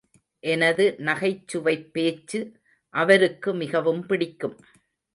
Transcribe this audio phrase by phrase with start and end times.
[0.43, 2.39] எனது நகைச்சுவைப் பேச்சு
[2.93, 4.57] அவருக்கு மிகவும் பிடிக்கும்.